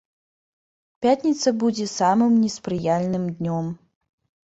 Пятніца 1.07 1.53
будзе 1.65 1.87
самым 1.99 2.35
неспрыяльным 2.43 3.33
днём. 3.39 3.65